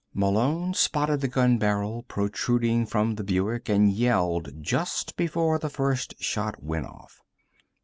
[0.15, 6.15] Malone spotted the gun barrel protruding from the Buick and yelled just before the first
[6.19, 7.21] shot went off.